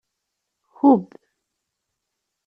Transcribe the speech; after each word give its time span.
Kubb. 0.75 1.11